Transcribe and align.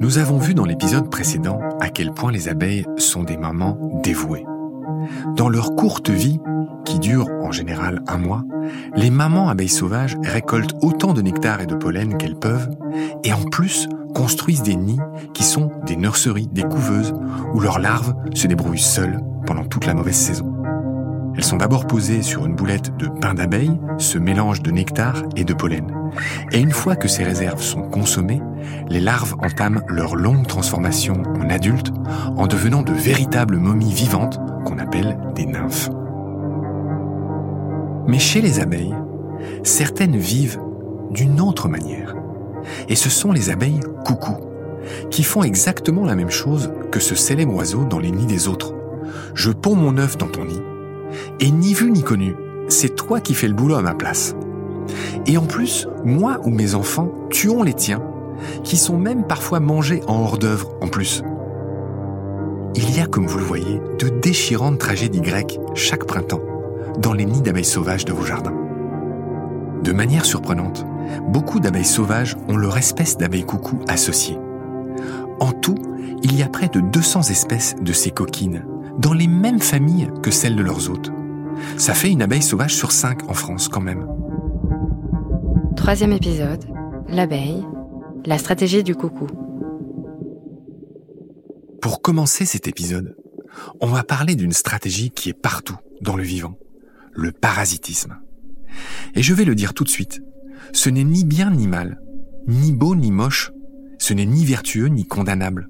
Nous 0.00 0.18
avons 0.18 0.38
vu 0.38 0.54
dans 0.54 0.64
l'épisode 0.64 1.10
précédent 1.10 1.60
à 1.80 1.88
quel 1.88 2.12
point 2.12 2.32
les 2.32 2.48
abeilles 2.48 2.86
sont 2.96 3.22
des 3.22 3.36
mamans 3.36 3.78
dévouées. 4.02 4.46
Dans 5.36 5.48
leur 5.48 5.74
courte 5.76 6.10
vie, 6.10 6.40
qui 6.84 6.98
dure 6.98 7.28
en 7.42 7.52
général 7.52 8.02
un 8.08 8.18
mois, 8.18 8.44
les 8.96 9.10
mamans 9.10 9.48
abeilles 9.48 9.68
sauvages 9.68 10.16
récoltent 10.24 10.74
autant 10.82 11.12
de 11.12 11.22
nectar 11.22 11.60
et 11.60 11.66
de 11.66 11.74
pollen 11.74 12.16
qu'elles 12.16 12.38
peuvent, 12.38 12.68
et 13.24 13.32
en 13.32 13.42
plus 13.44 13.88
construisent 14.14 14.62
des 14.62 14.76
nids 14.76 15.00
qui 15.34 15.44
sont 15.44 15.70
des 15.86 15.96
nurseries, 15.96 16.48
des 16.48 16.64
couveuses, 16.64 17.14
où 17.54 17.60
leurs 17.60 17.78
larves 17.78 18.14
se 18.34 18.46
débrouillent 18.46 18.78
seules 18.78 19.20
pendant 19.46 19.64
toute 19.64 19.86
la 19.86 19.94
mauvaise 19.94 20.16
saison. 20.16 20.59
Elles 21.36 21.44
sont 21.44 21.56
d'abord 21.56 21.86
posées 21.86 22.22
sur 22.22 22.44
une 22.44 22.54
boulette 22.54 22.96
de 22.96 23.06
pain 23.06 23.34
d'abeille, 23.34 23.78
ce 23.98 24.18
mélange 24.18 24.62
de 24.62 24.70
nectar 24.70 25.22
et 25.36 25.44
de 25.44 25.54
pollen. 25.54 25.92
Et 26.52 26.60
une 26.60 26.72
fois 26.72 26.96
que 26.96 27.08
ces 27.08 27.22
réserves 27.22 27.62
sont 27.62 27.82
consommées, 27.82 28.42
les 28.88 29.00
larves 29.00 29.36
entament 29.38 29.82
leur 29.88 30.16
longue 30.16 30.46
transformation 30.46 31.22
en 31.40 31.48
adultes 31.48 31.92
en 32.36 32.46
devenant 32.46 32.82
de 32.82 32.92
véritables 32.92 33.58
momies 33.58 33.92
vivantes 33.92 34.40
qu'on 34.64 34.78
appelle 34.78 35.18
des 35.34 35.46
nymphes. 35.46 35.90
Mais 38.06 38.18
chez 38.18 38.40
les 38.40 38.60
abeilles, 38.60 38.94
certaines 39.62 40.16
vivent 40.16 40.60
d'une 41.10 41.40
autre 41.40 41.68
manière. 41.68 42.14
Et 42.88 42.96
ce 42.96 43.08
sont 43.08 43.32
les 43.32 43.50
abeilles 43.50 43.80
coucou, 44.04 44.36
qui 45.10 45.22
font 45.22 45.42
exactement 45.42 46.04
la 46.04 46.14
même 46.14 46.30
chose 46.30 46.72
que 46.90 47.00
ce 47.00 47.14
célèbre 47.14 47.54
oiseau 47.54 47.84
dans 47.84 47.98
les 47.98 48.10
nids 48.10 48.26
des 48.26 48.48
autres. 48.48 48.74
Je 49.34 49.50
ponds 49.50 49.76
mon 49.76 49.96
œuf 49.98 50.16
dans 50.18 50.28
ton 50.28 50.44
nid, 50.44 50.60
et 51.40 51.50
ni 51.50 51.74
vu 51.74 51.90
ni 51.90 52.02
connu, 52.02 52.36
c'est 52.68 52.94
toi 52.94 53.20
qui 53.20 53.34
fais 53.34 53.48
le 53.48 53.54
boulot 53.54 53.76
à 53.76 53.82
ma 53.82 53.94
place. 53.94 54.34
Et 55.26 55.36
en 55.36 55.44
plus, 55.44 55.88
moi 56.04 56.40
ou 56.44 56.50
mes 56.50 56.74
enfants 56.74 57.12
tuons 57.30 57.62
les 57.62 57.74
tiens, 57.74 58.02
qui 58.64 58.76
sont 58.76 58.96
même 58.96 59.24
parfois 59.24 59.60
mangés 59.60 60.02
en 60.06 60.20
hors 60.20 60.38
d'œuvre 60.38 60.72
en 60.80 60.88
plus. 60.88 61.22
Il 62.74 62.96
y 62.96 63.00
a, 63.00 63.06
comme 63.06 63.26
vous 63.26 63.38
le 63.38 63.44
voyez, 63.44 63.80
de 63.98 64.08
déchirantes 64.08 64.78
tragédies 64.78 65.20
grecques 65.20 65.58
chaque 65.74 66.04
printemps 66.04 66.42
dans 66.98 67.12
les 67.12 67.24
nids 67.24 67.42
d'abeilles 67.42 67.64
sauvages 67.64 68.04
de 68.04 68.12
vos 68.12 68.24
jardins. 68.24 68.54
De 69.82 69.92
manière 69.92 70.24
surprenante, 70.24 70.86
beaucoup 71.28 71.60
d'abeilles 71.60 71.84
sauvages 71.84 72.36
ont 72.48 72.56
leur 72.56 72.76
espèce 72.76 73.16
d'abeilles 73.16 73.44
coucou 73.44 73.80
associée. 73.88 74.38
En 75.40 75.52
tout, 75.52 75.76
il 76.22 76.36
y 76.36 76.42
a 76.42 76.48
près 76.48 76.68
de 76.68 76.80
200 76.80 77.22
espèces 77.30 77.76
de 77.80 77.92
ces 77.92 78.10
coquines, 78.10 78.64
dans 78.98 79.12
les 79.12 79.28
mêmes 79.28 79.60
familles 79.60 80.10
que 80.22 80.30
celles 80.30 80.56
de 80.56 80.62
leurs 80.62 80.90
hôtes. 80.90 81.10
Ça 81.76 81.94
fait 81.94 82.10
une 82.10 82.22
abeille 82.22 82.42
sauvage 82.42 82.74
sur 82.74 82.92
cinq 82.92 83.28
en 83.28 83.34
France 83.34 83.68
quand 83.68 83.80
même. 83.80 84.06
Troisième 85.76 86.12
épisode, 86.12 86.64
l'abeille, 87.08 87.64
la 88.24 88.38
stratégie 88.38 88.82
du 88.82 88.94
coucou. 88.94 89.26
Pour 91.80 92.02
commencer 92.02 92.44
cet 92.44 92.68
épisode, 92.68 93.16
on 93.80 93.86
va 93.86 94.02
parler 94.02 94.34
d'une 94.34 94.52
stratégie 94.52 95.10
qui 95.10 95.30
est 95.30 95.40
partout 95.40 95.78
dans 96.00 96.16
le 96.16 96.22
vivant, 96.22 96.58
le 97.12 97.32
parasitisme. 97.32 98.18
Et 99.14 99.22
je 99.22 99.34
vais 99.34 99.44
le 99.44 99.54
dire 99.54 99.74
tout 99.74 99.84
de 99.84 99.88
suite, 99.88 100.20
ce 100.72 100.90
n'est 100.90 101.04
ni 101.04 101.24
bien 101.24 101.50
ni 101.50 101.66
mal, 101.66 102.00
ni 102.46 102.72
beau 102.72 102.94
ni 102.94 103.10
moche, 103.10 103.52
ce 103.98 104.14
n'est 104.14 104.26
ni 104.26 104.44
vertueux 104.44 104.86
ni 104.86 105.06
condamnable. 105.06 105.68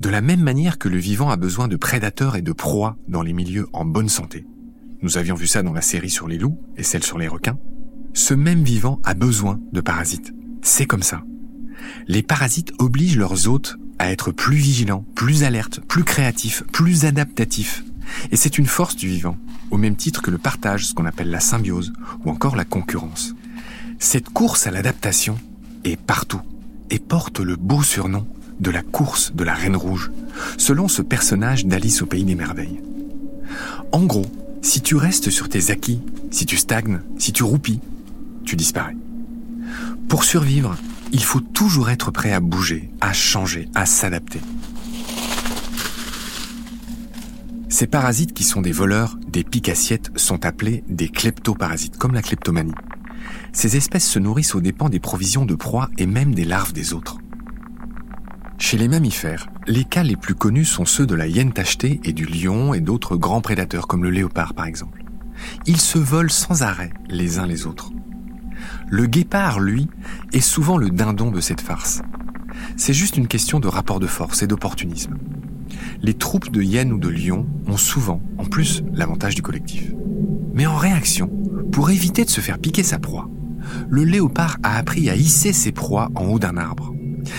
De 0.00 0.10
la 0.10 0.20
même 0.20 0.42
manière 0.42 0.78
que 0.78 0.88
le 0.88 0.98
vivant 0.98 1.30
a 1.30 1.36
besoin 1.36 1.66
de 1.66 1.76
prédateurs 1.76 2.36
et 2.36 2.42
de 2.42 2.52
proies 2.52 2.96
dans 3.08 3.22
les 3.22 3.32
milieux 3.32 3.66
en 3.72 3.84
bonne 3.84 4.08
santé. 4.08 4.46
Nous 5.02 5.18
avions 5.18 5.34
vu 5.34 5.48
ça 5.48 5.64
dans 5.64 5.72
la 5.72 5.80
série 5.80 6.10
sur 6.10 6.28
les 6.28 6.38
loups 6.38 6.60
et 6.76 6.84
celle 6.84 7.02
sur 7.02 7.18
les 7.18 7.26
requins. 7.26 7.58
Ce 8.14 8.32
même 8.32 8.62
vivant 8.62 9.00
a 9.04 9.14
besoin 9.14 9.60
de 9.72 9.80
parasites. 9.80 10.32
C'est 10.62 10.86
comme 10.86 11.02
ça. 11.02 11.24
Les 12.06 12.22
parasites 12.22 12.72
obligent 12.78 13.18
leurs 13.18 13.48
hôtes 13.48 13.76
à 13.98 14.12
être 14.12 14.30
plus 14.30 14.56
vigilants, 14.56 15.04
plus 15.16 15.42
alertes, 15.42 15.80
plus 15.80 16.04
créatifs, 16.04 16.62
plus 16.72 17.04
adaptatifs. 17.04 17.84
Et 18.30 18.36
c'est 18.36 18.58
une 18.58 18.66
force 18.66 18.94
du 18.94 19.08
vivant, 19.08 19.36
au 19.72 19.78
même 19.78 19.96
titre 19.96 20.22
que 20.22 20.30
le 20.30 20.38
partage, 20.38 20.86
ce 20.86 20.94
qu'on 20.94 21.06
appelle 21.06 21.30
la 21.30 21.40
symbiose, 21.40 21.92
ou 22.24 22.30
encore 22.30 22.54
la 22.54 22.64
concurrence. 22.64 23.34
Cette 23.98 24.28
course 24.28 24.68
à 24.68 24.70
l'adaptation 24.70 25.38
est 25.82 26.00
partout 26.00 26.40
et 26.90 27.00
porte 27.00 27.40
le 27.40 27.56
beau 27.56 27.82
surnom 27.82 28.26
de 28.60 28.70
la 28.70 28.82
course 28.82 29.32
de 29.34 29.44
la 29.44 29.54
Reine 29.54 29.76
Rouge, 29.76 30.10
selon 30.56 30.88
ce 30.88 31.02
personnage 31.02 31.66
d'Alice 31.66 32.02
au 32.02 32.06
Pays 32.06 32.24
des 32.24 32.34
Merveilles. 32.34 32.80
En 33.92 34.04
gros, 34.04 34.26
si 34.62 34.80
tu 34.80 34.96
restes 34.96 35.30
sur 35.30 35.48
tes 35.48 35.70
acquis, 35.70 36.00
si 36.30 36.46
tu 36.46 36.56
stagnes, 36.56 37.00
si 37.18 37.32
tu 37.32 37.42
roupis, 37.42 37.80
tu 38.44 38.56
disparais. 38.56 38.96
Pour 40.08 40.24
survivre, 40.24 40.76
il 41.12 41.22
faut 41.22 41.40
toujours 41.40 41.90
être 41.90 42.10
prêt 42.10 42.32
à 42.32 42.40
bouger, 42.40 42.90
à 43.00 43.12
changer, 43.12 43.68
à 43.74 43.86
s'adapter. 43.86 44.40
Ces 47.68 47.86
parasites 47.86 48.32
qui 48.32 48.44
sont 48.44 48.62
des 48.62 48.72
voleurs, 48.72 49.16
des 49.28 49.44
piques-assiettes, 49.44 50.10
sont 50.16 50.44
appelés 50.44 50.82
des 50.88 51.08
kleptoparasites, 51.08 51.98
comme 51.98 52.14
la 52.14 52.22
kleptomanie. 52.22 52.72
Ces 53.52 53.76
espèces 53.76 54.08
se 54.08 54.18
nourrissent 54.18 54.54
aux 54.54 54.60
dépens 54.60 54.88
des 54.88 55.00
provisions 55.00 55.44
de 55.44 55.54
proie 55.54 55.90
et 55.98 56.06
même 56.06 56.34
des 56.34 56.44
larves 56.44 56.72
des 56.72 56.92
autres. 56.92 57.18
Chez 58.68 58.76
les 58.76 58.88
mammifères, 58.88 59.48
les 59.66 59.84
cas 59.84 60.02
les 60.02 60.14
plus 60.14 60.34
connus 60.34 60.66
sont 60.66 60.84
ceux 60.84 61.06
de 61.06 61.14
la 61.14 61.26
hyène 61.26 61.54
tachetée 61.54 62.02
et 62.04 62.12
du 62.12 62.26
lion 62.26 62.74
et 62.74 62.80
d'autres 62.80 63.16
grands 63.16 63.40
prédateurs 63.40 63.86
comme 63.86 64.02
le 64.02 64.10
léopard 64.10 64.52
par 64.52 64.66
exemple. 64.66 65.04
Ils 65.64 65.80
se 65.80 65.96
volent 65.96 66.28
sans 66.28 66.62
arrêt 66.62 66.90
les 67.08 67.38
uns 67.38 67.46
les 67.46 67.64
autres. 67.64 67.92
Le 68.90 69.06
guépard, 69.06 69.58
lui, 69.58 69.88
est 70.34 70.42
souvent 70.42 70.76
le 70.76 70.90
dindon 70.90 71.30
de 71.30 71.40
cette 71.40 71.62
farce. 71.62 72.02
C'est 72.76 72.92
juste 72.92 73.16
une 73.16 73.26
question 73.26 73.58
de 73.58 73.68
rapport 73.68 74.00
de 74.00 74.06
force 74.06 74.42
et 74.42 74.46
d'opportunisme. 74.46 75.16
Les 76.02 76.12
troupes 76.12 76.50
de 76.50 76.60
hyènes 76.60 76.92
ou 76.92 76.98
de 76.98 77.08
lions 77.08 77.46
ont 77.66 77.78
souvent, 77.78 78.20
en 78.36 78.44
plus, 78.44 78.82
l'avantage 78.92 79.34
du 79.34 79.40
collectif. 79.40 79.94
Mais 80.52 80.66
en 80.66 80.76
réaction, 80.76 81.30
pour 81.72 81.88
éviter 81.88 82.22
de 82.22 82.30
se 82.30 82.42
faire 82.42 82.58
piquer 82.58 82.82
sa 82.82 82.98
proie, 82.98 83.30
le 83.88 84.04
léopard 84.04 84.58
a 84.62 84.76
appris 84.76 85.08
à 85.08 85.16
hisser 85.16 85.54
ses 85.54 85.72
proies 85.72 86.10
en 86.14 86.26
haut 86.26 86.38
d'un 86.38 86.58
arbre. 86.58 86.92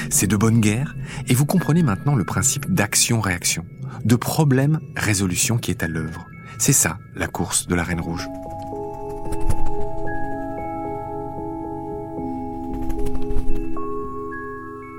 C'est 0.10 0.28
de 0.28 0.38
bonne 0.38 0.60
guerre, 0.60 0.96
et 1.28 1.34
vous 1.34 1.46
comprenez 1.46 1.84
maintenant 1.84 2.16
le 2.16 2.24
principe 2.24 2.72
d'action-réaction, 2.74 3.66
de 4.06 4.16
problème-résolution 4.16 5.58
qui 5.58 5.72
est 5.72 5.84
à 5.84 5.88
l'œuvre. 5.88 6.28
C'est 6.58 6.74
ça, 6.74 6.98
la 7.16 7.28
course 7.28 7.68
de 7.68 7.76
la 7.76 7.84
Reine 7.84 8.02
Rouge. 8.02 8.28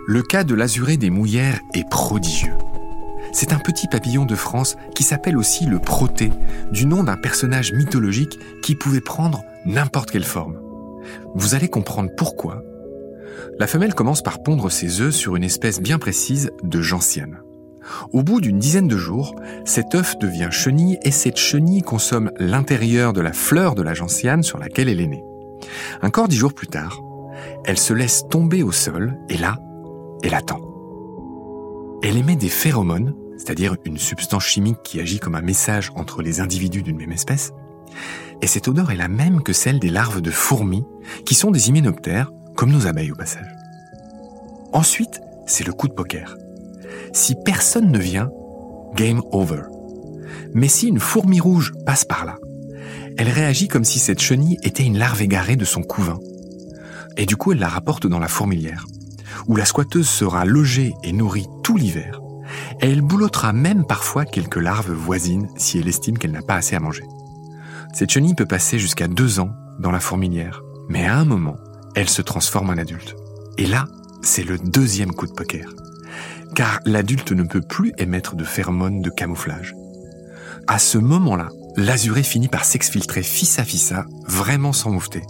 Le 0.07 0.23
cas 0.23 0.43
de 0.43 0.55
l'azuré 0.55 0.97
des 0.97 1.11
mouillères 1.11 1.61
est 1.73 1.89
prodigieux. 1.89 2.55
C'est 3.33 3.53
un 3.53 3.59
petit 3.61 3.87
papillon 3.87 4.25
de 4.25 4.35
France 4.35 4.77
qui 4.97 5.05
s'appelle 5.05 5.37
aussi 5.37 5.67
le 5.67 5.79
proté, 5.79 6.33
du 6.73 6.87
nom 6.87 7.05
d'un 7.05 7.17
personnage 7.17 7.73
mythologique 7.73 8.37
qui 8.63 8.75
pouvait 8.75 9.01
prendre 9.01 9.45
n'importe 9.67 10.11
quelle 10.11 10.25
forme. 10.25 10.59
Vous 11.35 11.55
allez 11.55 11.69
comprendre 11.69 12.11
pourquoi. 12.17 12.65
La 13.59 13.67
femelle 13.67 13.95
commence 13.95 14.23
par 14.23 14.43
pondre 14.43 14.71
ses 14.71 15.01
œufs 15.01 15.15
sur 15.15 15.37
une 15.37 15.45
espèce 15.45 15.81
bien 15.81 15.99
précise 15.99 16.51
de 16.63 16.81
gentiane. 16.81 17.41
Au 18.13 18.23
bout 18.23 18.41
d'une 18.41 18.59
dizaine 18.59 18.89
de 18.89 18.97
jours, 18.97 19.35
cet 19.65 19.95
œuf 19.95 20.19
devient 20.19 20.49
chenille 20.51 20.99
et 21.03 21.11
cette 21.11 21.39
chenille 21.39 21.83
consomme 21.83 22.31
l'intérieur 22.39 23.13
de 23.13 23.21
la 23.21 23.33
fleur 23.33 23.75
de 23.75 23.83
la 23.83 23.95
gentiane 23.95 24.43
sur 24.43 24.59
laquelle 24.59 24.89
elle 24.89 25.01
est 25.01 25.07
née. 25.07 25.25
Encore 26.03 26.29
dix 26.29 26.37
jours 26.37 26.55
plus 26.55 26.69
tard, 26.69 27.01
elle 27.65 27.79
se 27.79 27.93
laisse 27.93 28.25
tomber 28.29 28.63
au 28.63 28.73
sol 28.73 29.19
et 29.29 29.37
là, 29.37 29.57
elle 30.23 30.35
attend. 30.35 30.61
Elle 32.03 32.17
émet 32.17 32.37
des 32.37 32.49
phéromones, 32.49 33.15
c'est-à-dire 33.37 33.77
une 33.85 33.99
substance 33.99 34.45
chimique 34.45 34.83
qui 34.83 35.01
agit 35.01 35.19
comme 35.19 35.35
un 35.35 35.43
message 35.43 35.91
entre 35.97 36.23
les 36.23 36.41
individus 36.41 36.83
d'une 36.83 36.97
même 36.97 37.13
espèce, 37.13 37.53
et 38.43 38.47
cette 38.47 38.69
odeur 38.69 38.91
est 38.91 38.97
la 38.97 39.09
même 39.09 39.43
que 39.43 39.53
celle 39.53 39.79
des 39.79 39.91
larves 39.91 40.21
de 40.21 40.31
fourmis, 40.31 40.85
qui 41.27 41.35
sont 41.35 41.51
des 41.51 41.69
hyménoptères, 41.69 42.33
comme 42.57 42.73
nos 42.73 42.87
abeilles 42.87 43.13
au 43.13 43.17
passage. 43.17 43.49
Ensuite, 44.73 45.21
c'est 45.47 45.67
le 45.67 45.73
coup 45.73 45.89
de 45.89 45.95
poker. 45.95 46.37
Si 47.13 47.35
personne 47.45 47.91
ne 47.91 47.99
vient, 47.99 48.31
game 48.95 49.23
over. 49.33 49.63
Mais 50.55 50.69
si 50.69 50.89
une 50.89 51.01
fourmi 51.01 51.41
rouge 51.41 51.73
passe 51.87 52.05
par 52.05 52.25
là, 52.25 52.37
elle 53.17 53.29
réagit 53.29 53.69
comme 53.69 53.85
si 53.85 53.99
cette 53.99 54.21
chenille 54.21 54.59
était 54.63 54.85
une 54.85 54.99
larve 54.99 55.23
égarée 55.23 55.57
de 55.57 55.65
son 55.65 55.83
couvain. 55.83 56.19
Et 57.17 57.27
du 57.27 57.37
coup, 57.37 57.53
elle 57.53 57.59
la 57.59 57.69
rapporte 57.69 58.07
dans 58.07 58.19
la 58.19 58.29
fourmilière 58.29 58.87
où 59.47 59.57
la 59.57 59.65
squatteuse 59.65 60.09
sera 60.09 60.45
logée 60.45 60.95
et 61.03 61.13
nourrie 61.13 61.47
tout 61.63 61.77
l'hiver. 61.77 62.21
Et 62.81 62.91
elle 62.91 63.01
boulottera 63.01 63.53
même 63.53 63.85
parfois 63.87 64.25
quelques 64.25 64.57
larves 64.57 64.93
voisines 64.93 65.49
si 65.57 65.79
elle 65.79 65.89
estime 65.89 66.19
qu'elle 66.19 66.33
n'a 66.33 66.43
pas 66.43 66.57
assez 66.57 66.77
à 66.77 66.81
manger. 66.81 67.05
Cette 67.93 68.11
chenille 68.11 68.35
peut 68.35 68.47
passer 68.47 68.79
jusqu'à 68.79 69.09
deux 69.09 69.41
ans 69.41 69.51
dans 69.79 69.91
la 69.91 70.01
fourmilière, 70.01 70.63
mais 70.89 71.07
à 71.07 71.17
un 71.17 71.25
moment, 71.25 71.57
elle 71.95 72.09
se 72.09 72.23
transforme 72.23 72.71
en 72.71 72.79
adulte. 72.79 73.17
Et 73.59 73.67
là, 73.67 73.87
c'est 74.23 74.45
le 74.45 74.59
deuxième 74.59 75.13
coup 75.13 75.27
de 75.27 75.33
poker. 75.33 75.75
Car 76.55 76.81
l'adulte 76.85 77.33
ne 77.33 77.43
peut 77.43 77.61
plus 77.61 77.93
émettre 77.99 78.35
de 78.35 78.45
phéromones 78.45 79.03
de 79.03 79.11
camouflage. 79.11 79.75
À 80.67 80.79
ce 80.79 80.99
moment-là, 80.99 81.49
l'azuré 81.77 82.23
finit 82.23 82.49
par 82.49 82.65
s'exfiltrer 82.65 83.23
fils 83.23 83.59
à 83.59 83.65
fissa, 83.65 84.05
vraiment 84.27 84.73
sans 84.73 84.91
moufter. 84.91 85.23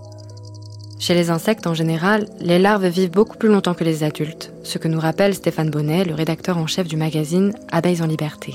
Chez 0.99 1.15
les 1.15 1.31
insectes 1.31 1.67
en 1.67 1.73
général, 1.73 2.27
les 2.41 2.59
larves 2.59 2.87
vivent 2.87 3.11
beaucoup 3.11 3.39
plus 3.39 3.49
longtemps 3.49 3.73
que 3.73 3.85
les 3.85 4.05
adultes, 4.05 4.53
ce 4.63 4.77
que 4.77 4.87
nous 4.87 5.01
rappelle 5.01 5.35
Stéphane 5.35 5.71
Bonnet, 5.71 6.05
le 6.05 6.15
rédacteur 6.15 6.59
en 6.59 6.67
chef 6.67 6.87
du 6.87 6.97
magazine 6.97 7.55
Abeilles 7.73 8.03
en 8.03 8.07
liberté. 8.07 8.55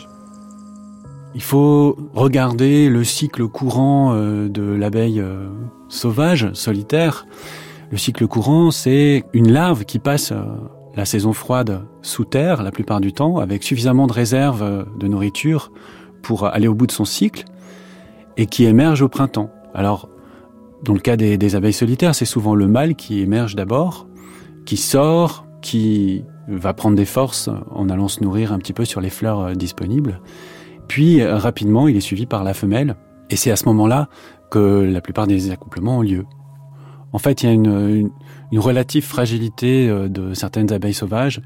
Il 1.34 1.42
faut 1.42 1.98
regarder 2.14 2.88
le 2.88 3.04
cycle 3.04 3.48
courant 3.48 4.14
euh, 4.14 4.48
de 4.48 4.62
l'abeille 4.62 5.20
euh, 5.20 5.50
sauvage, 5.90 6.54
solitaire. 6.54 7.26
Le 7.92 7.98
cycle 7.98 8.28
courant, 8.28 8.72
c'est 8.72 9.24
une 9.34 9.52
larve 9.52 9.86
qui 9.86 10.00
passe 10.00 10.32
euh, 10.32 10.44
la 10.96 11.06
saison 11.06 11.34
froide 11.34 11.86
sous 12.02 12.26
terre 12.26 12.64
la 12.64 12.72
plupart 12.72 13.02
du 13.02 13.14
temps, 13.14 13.38
avec 13.38 13.64
suffisamment 13.64 14.08
de 14.08 14.14
réserves 14.14 14.86
de 14.98 15.08
nourriture 15.08 15.72
pour 16.22 16.46
aller 16.46 16.68
au 16.68 16.74
bout 16.74 16.88
de 16.88 16.92
son 16.92 17.06
cycle, 17.06 17.46
et 18.38 18.46
qui 18.46 18.66
émerge 18.66 19.02
au 19.02 19.10
printemps. 19.10 19.50
Alors, 19.74 20.10
dans 20.84 20.94
le 20.94 21.00
cas 21.00 21.18
des, 21.18 21.56
abeilles 21.56 21.74
solitaires, 21.74 22.16
c'est 22.16 22.26
souvent 22.26 22.56
le 22.56 22.68
mâle 22.68 22.96
qui 22.96 23.22
émerge 23.22 23.56
d'abord, 23.56 24.08
qui 24.66 24.78
sort, 24.78 25.46
qui 25.62 26.24
va 26.48 26.74
prendre 26.74 26.96
des 26.96 27.06
forces 27.06 27.50
en 27.72 27.90
allant 27.90 28.08
se 28.08 28.24
nourrir 28.24 28.54
un 28.54 28.60
petit 28.60 28.74
peu 28.74 28.86
sur 28.86 29.02
les 29.02 29.10
fleurs 29.10 29.40
euh, 29.40 29.54
disponibles. 29.54 30.22
Puis 30.88 31.22
euh, 31.22 31.38
rapidement, 31.38 31.88
il 31.88 31.98
est 31.98 32.02
suivi 32.02 32.28
par 32.28 32.44
la 32.44 32.54
femelle. 32.54 32.96
Et 33.32 33.36
c'est 33.36 33.50
à 33.50 33.56
ce 33.56 33.66
moment-là 33.66 34.10
que 34.52 34.88
la 34.88 35.02
plupart 35.02 35.26
des 35.26 35.50
accouplements 35.50 35.98
ont 35.98 36.02
lieu. 36.04 36.26
En 37.16 37.20
fait, 37.20 37.44
il 37.44 37.46
y 37.46 37.50
a 37.50 37.54
une, 37.54 38.12
relative 38.58 39.06
fragilité 39.06 39.88
euh, 39.88 40.10
de 40.10 40.34
certaines 40.34 40.74
abeilles 40.74 40.94
sauvages 40.94 41.42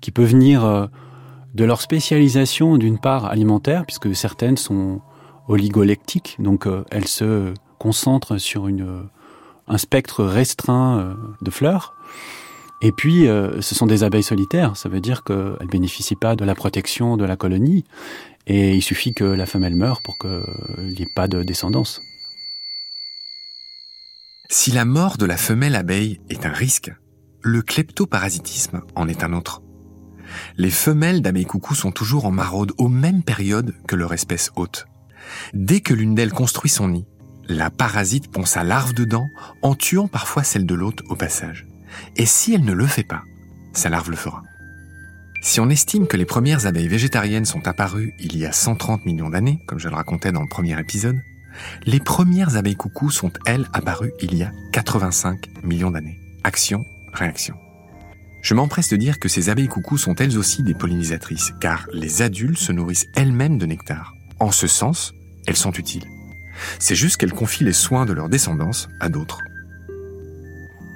qui 0.00 0.10
peut 0.10 0.24
venir 0.24 0.90
de 1.54 1.64
leur 1.64 1.80
spécialisation 1.80 2.76
d'une 2.76 2.98
part 2.98 3.26
alimentaire, 3.26 3.84
puisque 3.86 4.14
certaines 4.16 4.56
sont 4.56 5.00
oligolectiques, 5.46 6.36
donc 6.40 6.66
elles 6.90 7.06
se 7.06 7.54
concentre 7.78 8.38
sur 8.38 8.68
un 9.68 9.78
spectre 9.78 10.24
restreint 10.24 10.98
euh, 10.98 11.14
de 11.40 11.50
fleurs. 11.50 11.94
Et 12.80 12.90
puis, 12.90 13.28
euh, 13.28 13.60
ce 13.60 13.76
sont 13.76 13.86
des 13.86 14.02
abeilles 14.02 14.24
solitaires. 14.24 14.76
Ça 14.76 14.88
veut 14.88 15.00
dire 15.00 15.22
qu'elles 15.22 15.56
ne 15.60 15.68
bénéficient 15.68 16.16
pas 16.16 16.34
de 16.34 16.44
la 16.44 16.56
protection 16.56 17.16
de 17.16 17.24
la 17.24 17.36
colonie. 17.36 17.84
Et 18.48 18.74
il 18.74 18.82
suffit 18.82 19.14
que 19.14 19.22
la 19.24 19.46
femelle 19.46 19.76
meure 19.76 20.02
pour 20.02 20.18
qu'il 20.18 20.88
n'y 20.88 21.02
ait 21.02 21.12
pas 21.14 21.28
de 21.28 21.44
descendance. 21.44 22.00
Si 24.54 24.70
la 24.70 24.84
mort 24.84 25.16
de 25.16 25.24
la 25.24 25.38
femelle 25.38 25.74
abeille 25.74 26.20
est 26.28 26.44
un 26.44 26.52
risque, 26.52 26.92
le 27.40 27.62
kleptoparasitisme 27.62 28.82
en 28.94 29.08
est 29.08 29.24
un 29.24 29.32
autre. 29.32 29.62
Les 30.58 30.70
femelles 30.70 31.22
d'abeilles 31.22 31.46
coucou 31.46 31.74
sont 31.74 31.90
toujours 31.90 32.26
en 32.26 32.30
maraude 32.30 32.72
aux 32.76 32.90
mêmes 32.90 33.22
périodes 33.22 33.74
que 33.88 33.96
leur 33.96 34.12
espèce 34.12 34.52
hôte. 34.54 34.84
Dès 35.54 35.80
que 35.80 35.94
l'une 35.94 36.14
d'elles 36.14 36.34
construit 36.34 36.68
son 36.68 36.88
nid, 36.88 37.06
la 37.48 37.70
parasite 37.70 38.30
pond 38.30 38.44
sa 38.44 38.62
larve 38.62 38.92
dedans 38.92 39.26
en 39.62 39.74
tuant 39.74 40.06
parfois 40.06 40.44
celle 40.44 40.66
de 40.66 40.74
l'hôte 40.74 41.00
au 41.08 41.16
passage. 41.16 41.66
Et 42.16 42.26
si 42.26 42.52
elle 42.52 42.66
ne 42.66 42.74
le 42.74 42.86
fait 42.86 43.04
pas, 43.04 43.22
sa 43.72 43.88
larve 43.88 44.10
le 44.10 44.16
fera. 44.16 44.42
Si 45.40 45.60
on 45.60 45.70
estime 45.70 46.06
que 46.06 46.18
les 46.18 46.26
premières 46.26 46.66
abeilles 46.66 46.88
végétariennes 46.88 47.46
sont 47.46 47.66
apparues 47.66 48.12
il 48.18 48.36
y 48.36 48.44
a 48.44 48.52
130 48.52 49.06
millions 49.06 49.30
d'années, 49.30 49.60
comme 49.66 49.78
je 49.78 49.88
le 49.88 49.94
racontais 49.94 50.30
dans 50.30 50.42
le 50.42 50.48
premier 50.48 50.78
épisode, 50.78 51.16
les 51.84 52.00
premières 52.00 52.56
abeilles 52.56 52.76
coucou 52.76 53.10
sont, 53.10 53.32
elles, 53.46 53.66
apparues 53.72 54.12
il 54.20 54.34
y 54.34 54.42
a 54.42 54.52
85 54.72 55.48
millions 55.62 55.90
d'années. 55.90 56.18
Action, 56.44 56.84
réaction. 57.12 57.54
Je 58.42 58.54
m'empresse 58.54 58.88
de 58.88 58.96
dire 58.96 59.20
que 59.20 59.28
ces 59.28 59.50
abeilles 59.50 59.68
coucou 59.68 59.96
sont 59.96 60.16
elles 60.16 60.36
aussi 60.36 60.62
des 60.62 60.74
pollinisatrices, 60.74 61.52
car 61.60 61.86
les 61.92 62.22
adultes 62.22 62.58
se 62.58 62.72
nourrissent 62.72 63.06
elles-mêmes 63.14 63.58
de 63.58 63.66
nectar. 63.66 64.14
En 64.40 64.50
ce 64.50 64.66
sens, 64.66 65.14
elles 65.46 65.56
sont 65.56 65.72
utiles. 65.72 66.06
C'est 66.78 66.96
juste 66.96 67.16
qu'elles 67.16 67.32
confient 67.32 67.64
les 67.64 67.72
soins 67.72 68.04
de 68.04 68.12
leur 68.12 68.28
descendance 68.28 68.88
à 69.00 69.08
d'autres. 69.08 69.42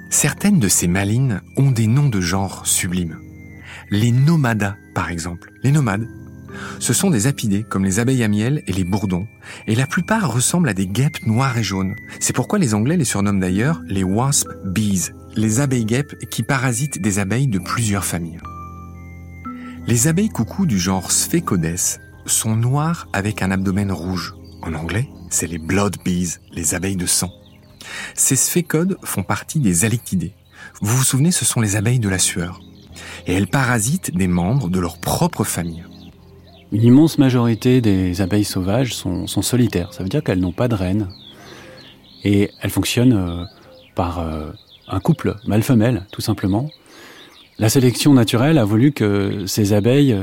Certaines 0.09 0.59
de 0.59 0.67
ces 0.67 0.87
malines 0.87 1.41
ont 1.55 1.71
des 1.71 1.87
noms 1.87 2.09
de 2.09 2.21
genre 2.21 2.65
sublimes. 2.65 3.19
Les 3.89 4.11
nomadas, 4.11 4.75
par 4.93 5.09
exemple. 5.09 5.51
Les 5.63 5.71
nomades. 5.71 6.07
Ce 6.79 6.93
sont 6.93 7.09
des 7.09 7.27
apidés 7.27 7.63
comme 7.63 7.85
les 7.85 7.99
abeilles 7.99 8.23
à 8.23 8.27
miel 8.27 8.63
et 8.67 8.73
les 8.73 8.83
bourdons, 8.83 9.27
et 9.67 9.75
la 9.75 9.87
plupart 9.87 10.31
ressemblent 10.31 10.69
à 10.69 10.73
des 10.73 10.87
guêpes 10.87 11.25
noires 11.25 11.57
et 11.57 11.63
jaunes. 11.63 11.95
C'est 12.19 12.33
pourquoi 12.33 12.59
les 12.59 12.73
Anglais 12.73 12.97
les 12.97 13.05
surnomment 13.05 13.39
d'ailleurs 13.39 13.81
les 13.87 14.03
wasp 14.03 14.47
bees, 14.65 15.13
les 15.35 15.59
abeilles 15.59 15.85
guêpes 15.85 16.15
qui 16.29 16.43
parasitent 16.43 17.01
des 17.01 17.19
abeilles 17.19 17.47
de 17.47 17.59
plusieurs 17.59 18.05
familles. 18.05 18.39
Les 19.87 20.07
abeilles 20.07 20.29
coucou 20.29 20.65
du 20.65 20.79
genre 20.79 21.11
Sphecodes 21.11 21.99
sont 22.25 22.55
noires 22.55 23.07
avec 23.13 23.41
un 23.41 23.51
abdomen 23.51 23.91
rouge. 23.91 24.35
En 24.61 24.73
anglais, 24.73 25.07
c'est 25.29 25.47
les 25.47 25.59
blood 25.59 25.95
bees, 26.03 26.39
les 26.51 26.75
abeilles 26.75 26.97
de 26.97 27.05
sang. 27.05 27.31
Ces 28.15 28.35
sphécodes 28.35 28.97
font 29.03 29.23
partie 29.23 29.59
des 29.59 29.85
alectidés. 29.85 30.33
Vous 30.81 30.97
vous 30.97 31.03
souvenez, 31.03 31.31
ce 31.31 31.45
sont 31.45 31.61
les 31.61 31.75
abeilles 31.75 31.99
de 31.99 32.09
la 32.09 32.19
sueur. 32.19 32.61
Et 33.27 33.33
elles 33.33 33.47
parasitent 33.47 34.15
des 34.15 34.27
membres 34.27 34.69
de 34.69 34.79
leur 34.79 34.99
propre 34.99 35.43
famille. 35.43 35.85
Une 36.71 36.83
immense 36.83 37.17
majorité 37.17 37.81
des 37.81 38.21
abeilles 38.21 38.43
sauvages 38.43 38.93
sont, 38.93 39.27
solitaires. 39.27 39.93
Ça 39.93 40.03
veut 40.03 40.09
dire 40.09 40.23
qu'elles 40.23 40.39
n'ont 40.39 40.51
pas 40.51 40.67
de 40.67 40.75
reine. 40.75 41.09
Et 42.23 42.51
elles 42.61 42.71
fonctionnent 42.71 43.13
euh, 43.13 43.45
par 43.95 44.19
euh, 44.19 44.51
un 44.87 44.99
couple 44.99 45.35
mâle-femelle, 45.45 46.05
tout 46.11 46.21
simplement. 46.21 46.69
La 47.57 47.69
sélection 47.69 48.13
naturelle 48.13 48.57
a 48.57 48.65
voulu 48.65 48.91
que 48.91 49.45
ces 49.45 49.73
abeilles 49.73 50.19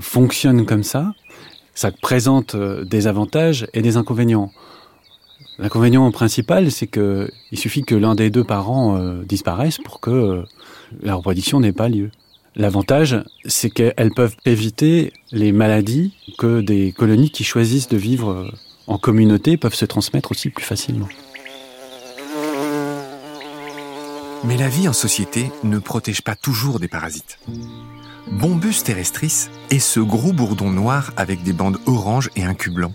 fonctionnent 0.00 0.64
comme 0.64 0.84
ça 0.84 1.12
ça 1.74 1.90
présente 1.90 2.54
euh, 2.54 2.84
des 2.84 3.06
avantages 3.06 3.66
et 3.74 3.82
des 3.82 3.96
inconvénients. 3.96 4.50
L'inconvénient 5.58 6.10
principal, 6.10 6.70
c'est 6.70 6.86
que 6.86 7.30
il 7.52 7.58
suffit 7.58 7.82
que 7.82 7.94
l'un 7.94 8.14
des 8.14 8.30
deux 8.30 8.44
parents 8.44 8.96
euh, 8.96 9.22
disparaisse 9.24 9.78
pour 9.78 10.00
que 10.00 10.10
euh, 10.10 10.42
la 11.02 11.14
reproduction 11.14 11.60
n'ait 11.60 11.72
pas 11.72 11.88
lieu. 11.88 12.10
L'avantage, 12.56 13.16
c'est 13.46 13.70
qu'elles 13.70 14.12
peuvent 14.14 14.36
éviter 14.44 15.12
les 15.32 15.50
maladies 15.50 16.14
que 16.38 16.60
des 16.60 16.92
colonies 16.92 17.30
qui 17.30 17.42
choisissent 17.42 17.88
de 17.88 17.96
vivre 17.96 18.52
en 18.86 18.96
communauté 18.96 19.56
peuvent 19.56 19.74
se 19.74 19.84
transmettre 19.84 20.30
aussi 20.30 20.50
plus 20.50 20.64
facilement. 20.64 21.08
Mais 24.44 24.56
la 24.56 24.68
vie 24.68 24.88
en 24.88 24.92
société 24.92 25.50
ne 25.64 25.78
protège 25.78 26.22
pas 26.22 26.36
toujours 26.36 26.78
des 26.78 26.86
parasites. 26.86 27.38
Bombus 28.30 28.82
terrestris 28.84 29.48
est 29.70 29.78
ce 29.78 30.00
gros 30.00 30.32
bourdon 30.32 30.70
noir 30.70 31.12
avec 31.16 31.42
des 31.42 31.52
bandes 31.52 31.78
oranges 31.86 32.30
et 32.36 32.44
un 32.44 32.54
cul 32.54 32.70
blanc. 32.70 32.92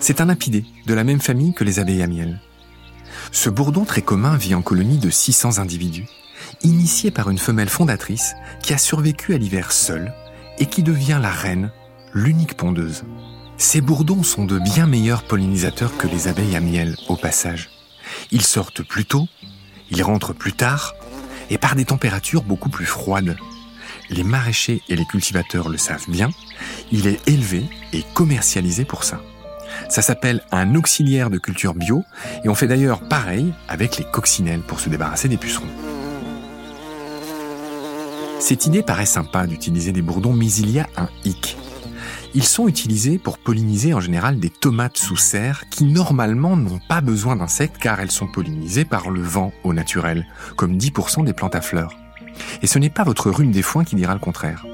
C'est 0.00 0.20
un 0.20 0.28
apidé 0.28 0.64
de 0.86 0.94
la 0.94 1.04
même 1.04 1.20
famille 1.20 1.52
que 1.52 1.64
les 1.64 1.78
abeilles 1.78 2.02
à 2.02 2.06
miel. 2.06 2.40
Ce 3.32 3.50
bourdon 3.50 3.84
très 3.84 4.02
commun 4.02 4.36
vit 4.36 4.54
en 4.54 4.62
colonie 4.62 4.98
de 4.98 5.10
600 5.10 5.58
individus, 5.58 6.06
initié 6.62 7.10
par 7.10 7.30
une 7.30 7.38
femelle 7.38 7.68
fondatrice 7.68 8.34
qui 8.62 8.72
a 8.72 8.78
survécu 8.78 9.34
à 9.34 9.38
l'hiver 9.38 9.72
seule 9.72 10.12
et 10.58 10.66
qui 10.66 10.82
devient 10.82 11.18
la 11.20 11.30
reine, 11.30 11.70
l'unique 12.12 12.56
pondeuse. 12.56 13.04
Ces 13.56 13.80
bourdons 13.80 14.22
sont 14.22 14.44
de 14.44 14.58
bien 14.58 14.86
meilleurs 14.86 15.24
pollinisateurs 15.24 15.96
que 15.96 16.06
les 16.06 16.28
abeilles 16.28 16.56
à 16.56 16.60
miel 16.60 16.96
au 17.08 17.16
passage. 17.16 17.70
Ils 18.30 18.44
sortent 18.44 18.82
plus 18.82 19.04
tôt, 19.04 19.26
ils 19.90 20.02
rentrent 20.02 20.32
plus 20.32 20.52
tard 20.52 20.94
et 21.50 21.58
par 21.58 21.74
des 21.74 21.84
températures 21.84 22.42
beaucoup 22.42 22.68
plus 22.68 22.86
froides 22.86 23.36
les 24.10 24.24
maraîchers 24.24 24.82
et 24.88 24.96
les 24.96 25.04
cultivateurs 25.04 25.68
le 25.68 25.78
savent 25.78 26.08
bien, 26.08 26.30
il 26.92 27.06
est 27.06 27.26
élevé 27.28 27.64
et 27.92 28.02
commercialisé 28.14 28.84
pour 28.84 29.04
ça. 29.04 29.20
Ça 29.88 30.02
s'appelle 30.02 30.42
un 30.50 30.74
auxiliaire 30.74 31.30
de 31.30 31.38
culture 31.38 31.74
bio 31.74 32.04
et 32.44 32.48
on 32.48 32.54
fait 32.54 32.66
d'ailleurs 32.66 33.00
pareil 33.00 33.52
avec 33.68 33.98
les 33.98 34.04
coccinelles 34.04 34.62
pour 34.62 34.80
se 34.80 34.88
débarrasser 34.88 35.28
des 35.28 35.36
pucerons. 35.36 35.97
Cette 38.40 38.66
idée 38.66 38.82
paraît 38.82 39.06
sympa 39.06 39.46
d'utiliser 39.46 39.92
des 39.92 40.02
bourdons, 40.02 40.32
mais 40.32 40.50
il 40.52 40.70
y 40.70 40.78
a 40.78 40.88
un 40.96 41.08
hic. 41.24 41.56
Ils 42.34 42.44
sont 42.44 42.68
utilisés 42.68 43.18
pour 43.18 43.38
polliniser 43.38 43.94
en 43.94 44.00
général 44.00 44.38
des 44.38 44.50
tomates 44.50 44.96
sous 44.96 45.16
serre 45.16 45.64
qui 45.70 45.84
normalement 45.84 46.56
n'ont 46.56 46.80
pas 46.88 47.00
besoin 47.00 47.36
d'insectes 47.36 47.78
car 47.78 48.00
elles 48.00 48.10
sont 48.10 48.28
pollinisées 48.28 48.84
par 48.84 49.10
le 49.10 49.22
vent 49.22 49.52
au 49.64 49.72
naturel, 49.72 50.26
comme 50.56 50.76
10% 50.76 51.24
des 51.24 51.32
plantes 51.32 51.56
à 51.56 51.60
fleurs. 51.60 51.94
Et 52.62 52.66
ce 52.66 52.78
n'est 52.78 52.90
pas 52.90 53.04
votre 53.04 53.30
rhume 53.30 53.50
des 53.50 53.62
foins 53.62 53.84
qui 53.84 53.96
dira 53.96 54.14
le 54.14 54.20
contraire. 54.20 54.64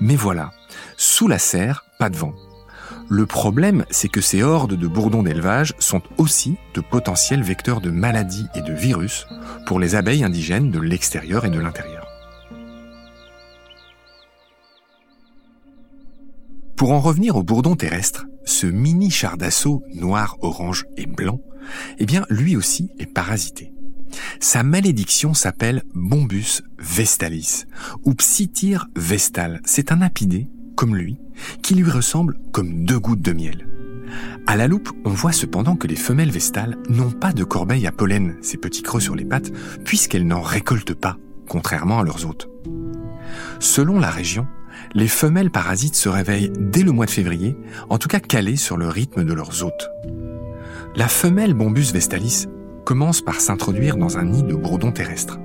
Mais 0.00 0.16
voilà, 0.16 0.50
sous 0.96 1.28
la 1.28 1.38
serre, 1.38 1.84
pas 1.98 2.10
de 2.10 2.16
vent. 2.16 2.34
Le 3.08 3.26
problème, 3.26 3.84
c'est 3.90 4.08
que 4.08 4.20
ces 4.20 4.42
hordes 4.42 4.74
de 4.74 4.88
bourdons 4.88 5.22
d'élevage 5.22 5.74
sont 5.78 6.02
aussi 6.18 6.56
de 6.74 6.80
potentiels 6.80 7.42
vecteurs 7.42 7.80
de 7.80 7.90
maladies 7.90 8.48
et 8.56 8.62
de 8.62 8.72
virus 8.72 9.26
pour 9.66 9.78
les 9.78 9.94
abeilles 9.94 10.24
indigènes 10.24 10.72
de 10.72 10.80
l'extérieur 10.80 11.44
et 11.44 11.50
de 11.50 11.60
l'intérieur. 11.60 11.95
Pour 16.76 16.92
en 16.92 17.00
revenir 17.00 17.36
au 17.36 17.42
bourdon 17.42 17.74
terrestre, 17.74 18.26
ce 18.44 18.66
mini 18.66 19.10
char 19.10 19.38
d'assaut 19.38 19.82
noir, 19.94 20.36
orange 20.42 20.84
et 20.98 21.06
blanc, 21.06 21.40
eh 21.98 22.04
bien, 22.04 22.26
lui 22.28 22.54
aussi 22.54 22.90
est 22.98 23.06
parasité. 23.06 23.72
Sa 24.40 24.62
malédiction 24.62 25.32
s'appelle 25.32 25.82
Bombus 25.94 26.62
vestalis 26.78 27.64
ou 28.04 28.12
Psityr 28.14 28.88
vestal. 28.94 29.62
C'est 29.64 29.90
un 29.90 30.02
apidé, 30.02 30.48
comme 30.76 30.94
lui, 30.94 31.16
qui 31.62 31.74
lui 31.74 31.90
ressemble 31.90 32.38
comme 32.52 32.84
deux 32.84 33.00
gouttes 33.00 33.22
de 33.22 33.32
miel. 33.32 33.66
À 34.46 34.56
la 34.56 34.68
loupe, 34.68 34.90
on 35.06 35.10
voit 35.10 35.32
cependant 35.32 35.76
que 35.76 35.88
les 35.88 35.96
femelles 35.96 36.30
vestales 36.30 36.76
n'ont 36.90 37.10
pas 37.10 37.32
de 37.32 37.42
corbeille 37.42 37.86
à 37.86 37.92
pollen, 37.92 38.36
ces 38.42 38.58
petits 38.58 38.82
creux 38.82 39.00
sur 39.00 39.16
les 39.16 39.24
pattes, 39.24 39.50
puisqu'elles 39.84 40.26
n'en 40.26 40.42
récoltent 40.42 40.94
pas, 40.94 41.16
contrairement 41.48 42.00
à 42.00 42.04
leurs 42.04 42.26
hôtes. 42.26 42.48
Selon 43.60 43.98
la 43.98 44.10
région, 44.10 44.46
les 44.94 45.08
femelles 45.08 45.50
parasites 45.50 45.96
se 45.96 46.08
réveillent 46.08 46.52
dès 46.58 46.82
le 46.82 46.92
mois 46.92 47.06
de 47.06 47.10
février, 47.10 47.56
en 47.88 47.98
tout 47.98 48.08
cas 48.08 48.20
calées 48.20 48.56
sur 48.56 48.76
le 48.76 48.88
rythme 48.88 49.24
de 49.24 49.32
leurs 49.32 49.64
hôtes. 49.64 49.90
La 50.94 51.08
femelle 51.08 51.54
Bombus 51.54 51.92
vestalis 51.92 52.46
commence 52.84 53.20
par 53.20 53.40
s'introduire 53.40 53.96
dans 53.96 54.16
un 54.18 54.24
nid 54.24 54.42
de 54.42 54.54
bourdon 54.54 54.92
terrestre. 54.92 55.38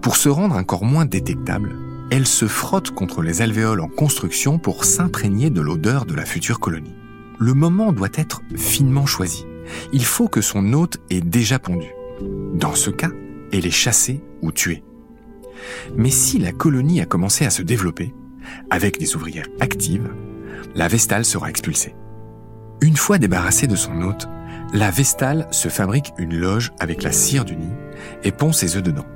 Pour 0.00 0.16
se 0.16 0.28
rendre 0.28 0.56
encore 0.56 0.84
moins 0.84 1.04
détectable, 1.04 1.76
elle 2.10 2.26
se 2.26 2.46
frotte 2.46 2.92
contre 2.92 3.22
les 3.22 3.42
alvéoles 3.42 3.80
en 3.80 3.88
construction 3.88 4.58
pour 4.58 4.84
s'imprégner 4.84 5.50
de 5.50 5.60
l'odeur 5.60 6.06
de 6.06 6.14
la 6.14 6.24
future 6.24 6.60
colonie. 6.60 6.94
Le 7.38 7.52
moment 7.52 7.92
doit 7.92 8.08
être 8.14 8.40
finement 8.56 9.06
choisi. 9.06 9.44
Il 9.92 10.04
faut 10.04 10.28
que 10.28 10.40
son 10.40 10.72
hôte 10.72 10.98
ait 11.10 11.20
déjà 11.20 11.58
pondu. 11.58 11.88
Dans 12.54 12.74
ce 12.74 12.90
cas, 12.90 13.10
elle 13.52 13.66
est 13.66 13.70
chassée 13.70 14.22
ou 14.40 14.52
tuée. 14.52 14.82
Mais 15.96 16.10
si 16.10 16.38
la 16.38 16.52
colonie 16.52 17.00
a 17.00 17.06
commencé 17.06 17.44
à 17.44 17.50
se 17.50 17.62
développer, 17.62 18.14
avec 18.70 18.98
des 18.98 19.16
ouvrières 19.16 19.48
actives, 19.60 20.10
la 20.74 20.88
Vestale 20.88 21.24
sera 21.24 21.48
expulsée. 21.48 21.94
Une 22.80 22.96
fois 22.96 23.18
débarrassée 23.18 23.66
de 23.66 23.76
son 23.76 24.02
hôte, 24.02 24.28
la 24.72 24.90
Vestale 24.90 25.46
se 25.50 25.68
fabrique 25.68 26.12
une 26.18 26.36
loge 26.36 26.72
avec 26.78 27.02
la 27.02 27.12
cire 27.12 27.44
du 27.44 27.56
nid 27.56 27.72
et 28.24 28.32
pond 28.32 28.52
ses 28.52 28.76
œufs 28.76 28.82
dedans. 28.82 29.06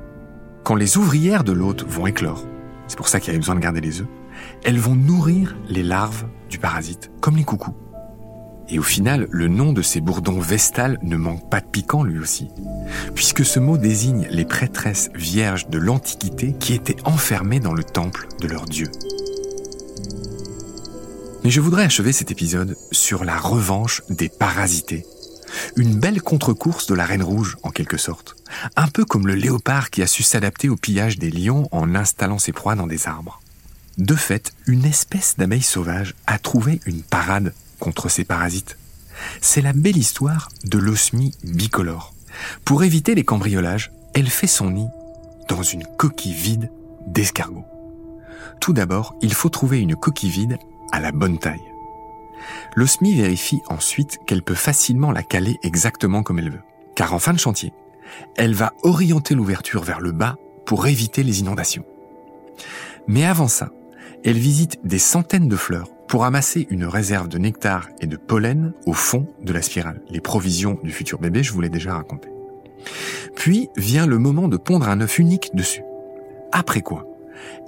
Quand 0.65 0.75
les 0.75 0.97
ouvrières 0.97 1.45
de 1.45 1.53
l'hôte 1.53 1.85
vont 1.87 2.07
éclore, 2.07 2.45
c'est 2.87 2.97
pour 2.97 3.09
ça 3.09 3.21
qu'il 3.21 3.33
y 3.33 3.37
a 3.37 3.39
besoin 3.39 3.55
de 3.55 3.61
garder 3.61 3.81
les 3.81 4.01
œufs, 4.01 4.07
elles 4.65 4.79
vont 4.79 4.95
nourrir 4.95 5.57
les 5.69 5.83
larves 5.83 6.27
du 6.49 6.59
parasite, 6.59 7.11
comme 7.21 7.37
les 7.37 7.45
coucous. 7.45 7.75
Et 8.73 8.79
au 8.79 8.83
final, 8.83 9.27
le 9.31 9.49
nom 9.49 9.73
de 9.73 9.83
ces 9.83 10.01
bourdons 10.01 10.39
vestales 10.39 10.99
ne 11.03 11.17
manque 11.17 11.49
pas 11.51 11.61
de 11.61 11.67
piquant 11.67 12.05
lui 12.05 12.21
aussi, 12.21 12.49
puisque 13.15 13.45
ce 13.45 13.59
mot 13.59 13.77
désigne 13.77 14.29
les 14.31 14.45
prêtresses 14.45 15.11
vierges 15.15 15.69
de 15.69 15.79
l'Antiquité 15.79 16.55
qui 16.59 16.75
étaient 16.75 16.97
enfermées 17.05 17.59
dans 17.59 17.75
le 17.75 17.83
temple 17.83 18.29
de 18.41 18.47
leur 18.47 18.67
dieu. 18.67 18.87
Mais 21.43 21.51
je 21.51 21.61
voudrais 21.61 21.85
achever 21.85 22.13
cet 22.13 22.31
épisode 22.31 22.77
sur 22.93 23.25
la 23.25 23.39
revanche 23.39 24.03
des 24.09 24.29
parasités. 24.29 25.05
Une 25.75 25.99
belle 25.99 26.23
contre-course 26.23 26.87
de 26.87 26.95
la 26.95 27.05
Reine 27.05 27.25
Rouge, 27.25 27.57
en 27.65 27.71
quelque 27.71 27.97
sorte. 27.97 28.37
Un 28.77 28.87
peu 28.87 29.05
comme 29.05 29.27
le 29.27 29.35
léopard 29.35 29.91
qui 29.91 30.03
a 30.03 30.07
su 30.07 30.23
s'adapter 30.23 30.69
au 30.69 30.77
pillage 30.77 31.19
des 31.19 31.31
lions 31.31 31.69
en 31.73 31.97
installant 31.97 32.39
ses 32.39 32.53
proies 32.53 32.77
dans 32.77 32.87
des 32.87 33.09
arbres. 33.09 33.41
De 33.99 34.15
fait, 34.15 34.53
une 34.67 34.85
espèce 34.85 35.37
d'abeille 35.39 35.63
sauvage 35.63 36.15
a 36.27 36.39
trouvé 36.39 36.81
une 36.87 37.03
parade 37.03 37.53
contre 37.81 38.09
ces 38.09 38.25
parasites. 38.25 38.79
C'est 39.41 39.63
la 39.63 39.73
belle 39.73 39.97
histoire 39.97 40.49
de 40.65 40.79
l'osmie 40.79 41.33
bicolore. 41.43 42.15
Pour 42.65 42.85
éviter 42.85 43.15
les 43.15 43.25
cambriolages, 43.25 43.91
elle 44.15 44.31
fait 44.31 44.47
son 44.47 44.71
nid 44.71 44.89
dans 45.49 45.63
une 45.63 45.85
coquille 45.99 46.33
vide 46.33 46.71
d'escargot. 47.07 47.65
Tout 48.61 48.73
d'abord, 48.73 49.17
il 49.21 49.35
faut 49.35 49.49
trouver 49.49 49.81
une 49.81 49.97
coquille 49.97 50.31
vide 50.31 50.59
à 50.93 51.01
la 51.01 51.13
bonne 51.13 51.39
taille. 51.39 51.61
L'osmie 52.77 53.15
vérifie 53.15 53.61
ensuite 53.69 54.19
qu'elle 54.27 54.43
peut 54.43 54.55
facilement 54.55 55.13
la 55.13 55.23
caler 55.23 55.59
exactement 55.63 56.23
comme 56.23 56.39
elle 56.39 56.51
veut. 56.51 56.63
Car 56.95 57.15
en 57.15 57.19
fin 57.19 57.33
de 57.33 57.39
chantier, 57.39 57.73
elle 58.37 58.55
va 58.55 58.73
orienter 58.83 59.35
l'ouverture 59.35 59.83
vers 59.83 60.01
le 60.01 60.13
bas 60.13 60.37
pour 60.67 60.87
éviter 60.87 61.23
les 61.23 61.41
inondations. 61.41 61.85
Mais 63.09 63.25
avant 63.25 63.49
ça, 63.49 63.71
elle 64.25 64.39
visite 64.39 64.79
des 64.85 64.99
centaines 64.99 65.49
de 65.49 65.57
fleurs 65.57 65.89
pour 66.11 66.25
amasser 66.25 66.67
une 66.71 66.87
réserve 66.87 67.29
de 67.29 67.39
nectar 67.39 67.89
et 68.01 68.09
de 68.09 68.17
pollen 68.17 68.73
au 68.85 68.93
fond 68.93 69.29
de 69.45 69.53
la 69.53 69.63
spirale. 69.63 70.03
Les 70.11 70.21
provisions 70.21 70.77
du 70.83 70.91
futur 70.91 71.21
bébé, 71.21 71.45
je 71.45 71.53
vous 71.53 71.61
l'ai 71.61 71.69
déjà 71.69 71.95
raconté. 71.95 72.29
Puis 73.37 73.71
vient 73.77 74.07
le 74.07 74.19
moment 74.19 74.49
de 74.49 74.57
pondre 74.57 74.89
un 74.89 75.01
œuf 75.01 75.21
unique 75.21 75.55
dessus. 75.55 75.85
Après 76.51 76.81
quoi, 76.81 77.07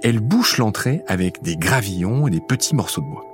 elle 0.03 0.19
bouche 0.19 0.57
l'entrée 0.57 1.03
avec 1.07 1.41
des 1.41 1.55
gravillons 1.55 2.27
et 2.27 2.31
des 2.31 2.41
petits 2.41 2.75
morceaux 2.75 2.99
de 2.99 3.07
bois. 3.07 3.25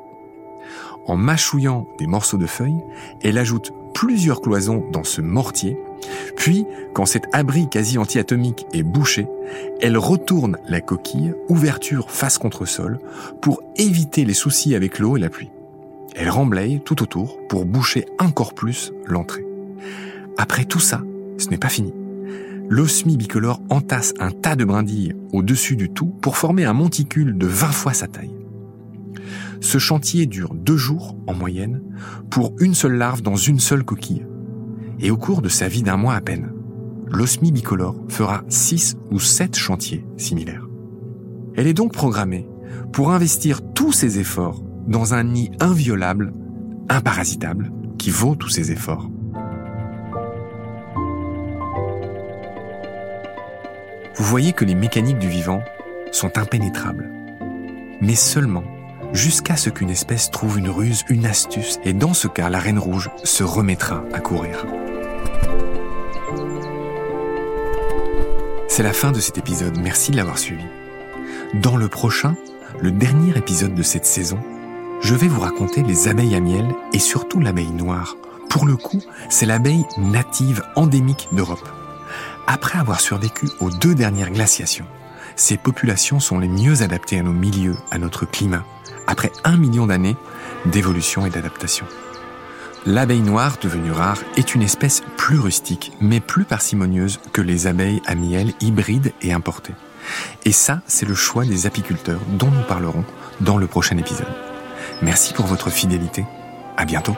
En 1.07 1.17
mâchouillant 1.17 1.87
des 1.97 2.05
morceaux 2.05 2.37
de 2.37 2.45
feuilles, 2.45 2.83
elle 3.23 3.39
ajoute 3.39 3.71
plusieurs 3.95 4.41
cloisons 4.41 4.87
dans 4.91 5.03
ce 5.03 5.21
mortier, 5.21 5.75
puis, 6.35 6.65
quand 6.93 7.05
cet 7.05 7.23
abri 7.33 7.69
quasi 7.69 7.97
antiatomique 7.97 8.65
est 8.73 8.83
bouché, 8.83 9.27
elle 9.81 9.97
retourne 9.97 10.57
la 10.67 10.81
coquille, 10.81 11.33
ouverture 11.49 12.11
face 12.11 12.37
contre 12.37 12.65
sol, 12.65 12.99
pour 13.41 13.61
éviter 13.75 14.25
les 14.25 14.33
soucis 14.33 14.75
avec 14.75 14.99
l'eau 14.99 15.17
et 15.17 15.19
la 15.19 15.29
pluie. 15.29 15.51
Elle 16.15 16.29
remblaye 16.29 16.81
tout 16.83 17.03
autour 17.03 17.37
pour 17.47 17.65
boucher 17.65 18.05
encore 18.19 18.53
plus 18.53 18.93
l'entrée. 19.05 19.45
Après 20.37 20.65
tout 20.65 20.79
ça, 20.79 21.01
ce 21.37 21.49
n'est 21.49 21.57
pas 21.57 21.69
fini 21.69 21.93
l'osmie 22.69 23.17
bicolore 23.17 23.61
entasse 23.69 24.13
un 24.19 24.29
tas 24.29 24.55
de 24.55 24.63
brindilles 24.63 25.15
au-dessus 25.33 25.75
du 25.75 25.89
tout 25.89 26.13
pour 26.21 26.37
former 26.37 26.65
un 26.65 26.73
monticule 26.73 27.37
de 27.37 27.47
20 27.47 27.67
fois 27.67 27.93
sa 27.93 28.07
taille. 28.07 28.35
Ce 29.59 29.79
chantier 29.79 30.27
dure 30.27 30.53
deux 30.53 30.77
jours 30.77 31.17
en 31.27 31.33
moyenne 31.33 31.81
pour 32.29 32.53
une 32.59 32.75
seule 32.75 32.93
larve 32.93 33.21
dans 33.21 33.35
une 33.35 33.59
seule 33.59 33.83
coquille. 33.83 34.25
Et 34.99 35.11
au 35.11 35.17
cours 35.17 35.41
de 35.41 35.49
sa 35.49 35.67
vie 35.67 35.83
d'un 35.83 35.97
mois 35.97 36.15
à 36.15 36.21
peine, 36.21 36.51
l'osmie 37.07 37.51
bicolore 37.51 37.95
fera 38.09 38.43
six 38.49 38.97
ou 39.11 39.19
sept 39.19 39.55
chantiers 39.55 40.05
similaires. 40.17 40.67
Elle 41.55 41.67
est 41.67 41.73
donc 41.73 41.93
programmée 41.93 42.47
pour 42.91 43.11
investir 43.11 43.61
tous 43.73 43.91
ses 43.91 44.19
efforts 44.19 44.63
dans 44.87 45.13
un 45.13 45.23
nid 45.23 45.51
inviolable, 45.59 46.33
imparasitable, 46.89 47.71
qui 47.97 48.09
vaut 48.09 48.35
tous 48.35 48.49
ses 48.49 48.71
efforts. 48.71 49.09
vous 54.19 54.25
voyez 54.25 54.51
que 54.51 54.65
les 54.65 54.75
mécaniques 54.75 55.17
du 55.17 55.29
vivant 55.29 55.63
sont 56.11 56.37
impénétrables. 56.37 57.09
Mais 58.01 58.15
seulement 58.15 58.63
jusqu'à 59.13 59.55
ce 59.55 59.69
qu'une 59.69 59.89
espèce 59.89 60.29
trouve 60.29 60.59
une 60.59 60.69
ruse, 60.69 61.03
une 61.09 61.25
astuce, 61.25 61.79
et 61.83 61.93
dans 61.93 62.13
ce 62.13 62.27
cas, 62.27 62.49
la 62.49 62.59
reine 62.59 62.77
rouge 62.77 63.09
se 63.23 63.43
remettra 63.43 64.03
à 64.13 64.19
courir. 64.19 64.65
C'est 68.79 68.83
la 68.83 68.93
fin 68.93 69.11
de 69.11 69.19
cet 69.19 69.37
épisode, 69.37 69.77
merci 69.77 70.11
de 70.11 70.15
l'avoir 70.15 70.37
suivi. 70.37 70.63
Dans 71.53 71.75
le 71.75 71.89
prochain, 71.89 72.37
le 72.79 72.91
dernier 72.91 73.37
épisode 73.37 73.75
de 73.75 73.83
cette 73.83 74.05
saison, 74.05 74.39
je 75.01 75.15
vais 75.15 75.27
vous 75.27 75.41
raconter 75.41 75.83
les 75.83 76.07
abeilles 76.07 76.33
à 76.33 76.39
miel 76.39 76.65
et 76.93 76.99
surtout 76.99 77.41
l'abeille 77.41 77.71
noire. 77.71 78.15
Pour 78.49 78.65
le 78.65 78.77
coup, 78.77 79.01
c'est 79.29 79.45
l'abeille 79.45 79.83
native 79.97 80.63
endémique 80.77 81.27
d'Europe. 81.33 81.67
Après 82.47 82.79
avoir 82.79 83.01
survécu 83.01 83.49
aux 83.59 83.69
deux 83.69 83.95
dernières 83.95 84.31
glaciations, 84.31 84.87
ces 85.35 85.57
populations 85.57 86.21
sont 86.21 86.39
les 86.39 86.47
mieux 86.47 86.81
adaptées 86.81 87.19
à 87.19 87.23
nos 87.23 87.33
milieux, 87.33 87.75
à 87.91 87.97
notre 87.97 88.25
climat, 88.25 88.63
après 89.07 89.33
un 89.43 89.57
million 89.57 89.87
d'années 89.87 90.15
d'évolution 90.67 91.25
et 91.25 91.29
d'adaptation. 91.29 91.85
L'abeille 92.85 93.21
noire, 93.21 93.57
devenue 93.61 93.91
rare, 93.91 94.19
est 94.37 94.55
une 94.55 94.61
espèce 94.61 95.03
plus 95.17 95.39
rustique, 95.39 95.91
mais 95.99 96.19
plus 96.19 96.45
parcimonieuse 96.45 97.19
que 97.33 97.41
les 97.41 97.67
abeilles 97.67 98.01
à 98.05 98.15
miel 98.15 98.53
hybrides 98.61 99.11
et 99.21 99.33
importées. 99.33 99.73
Et 100.45 100.53
ça, 100.53 100.81
c'est 100.87 101.07
le 101.07 101.15
choix 101.15 101.45
des 101.45 101.67
apiculteurs 101.67 102.21
dont 102.29 102.49
nous 102.49 102.63
parlerons 102.67 103.03
dans 103.41 103.57
le 103.57 103.67
prochain 103.67 103.97
épisode. 103.97 104.27
Merci 105.01 105.33
pour 105.33 105.45
votre 105.45 105.69
fidélité. 105.69 106.25
À 106.77 106.85
bientôt. 106.85 107.15